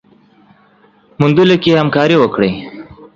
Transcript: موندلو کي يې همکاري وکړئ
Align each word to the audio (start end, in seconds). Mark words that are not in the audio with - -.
موندلو 1.19 1.55
کي 1.63 1.69
يې 1.71 1.79
همکاري 1.81 2.15
وکړئ 2.19 2.51